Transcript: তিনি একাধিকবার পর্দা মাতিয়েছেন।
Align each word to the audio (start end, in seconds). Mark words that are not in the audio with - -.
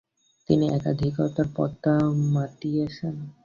তিনি 0.49 0.65
একাধিকবার 0.77 1.47
পর্দা 1.55 1.93
মাতিয়েছেন। 2.33 3.15